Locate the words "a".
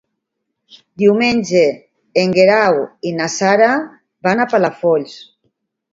4.43-4.49